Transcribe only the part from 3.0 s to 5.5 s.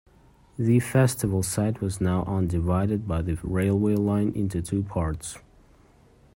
by the railway line into two parts.